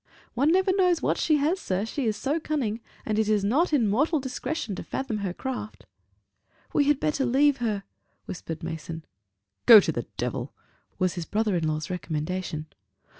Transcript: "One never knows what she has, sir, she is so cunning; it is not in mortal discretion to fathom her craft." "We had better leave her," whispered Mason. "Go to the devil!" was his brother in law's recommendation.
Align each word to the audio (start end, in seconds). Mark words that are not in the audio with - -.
"One 0.33 0.51
never 0.51 0.71
knows 0.75 1.03
what 1.03 1.19
she 1.19 1.35
has, 1.37 1.59
sir, 1.59 1.85
she 1.85 2.07
is 2.07 2.17
so 2.17 2.39
cunning; 2.39 2.79
it 3.05 3.19
is 3.19 3.43
not 3.43 3.71
in 3.71 3.87
mortal 3.87 4.19
discretion 4.19 4.73
to 4.77 4.83
fathom 4.83 5.19
her 5.19 5.31
craft." 5.31 5.85
"We 6.73 6.85
had 6.85 6.99
better 6.99 7.23
leave 7.23 7.57
her," 7.57 7.83
whispered 8.25 8.63
Mason. 8.63 9.05
"Go 9.67 9.79
to 9.79 9.91
the 9.91 10.07
devil!" 10.17 10.55
was 10.97 11.13
his 11.13 11.25
brother 11.25 11.55
in 11.55 11.67
law's 11.67 11.91
recommendation. 11.91 12.65